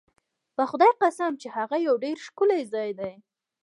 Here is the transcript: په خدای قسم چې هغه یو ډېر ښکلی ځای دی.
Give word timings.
په 0.55 0.63
خدای 0.69 0.91
قسم 1.01 1.31
چې 1.41 1.47
هغه 1.57 1.77
یو 1.87 1.95
ډېر 2.03 2.17
ښکلی 2.25 2.61
ځای 2.73 2.89
دی. 2.99 3.13